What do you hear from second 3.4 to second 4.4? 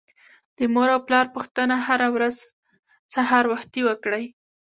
وختي وکړئ.